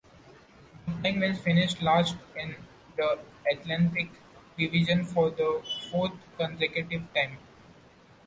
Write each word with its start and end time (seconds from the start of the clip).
The 0.87 0.93
Penguins 1.03 1.41
finished 1.41 1.79
last 1.83 2.15
in 2.35 2.55
the 2.97 3.19
Atlantic 3.51 4.09
Division 4.57 5.05
for 5.05 5.29
the 5.29 5.61
fourth 5.91 6.13
consecutive 6.39 7.03
time. 7.13 7.37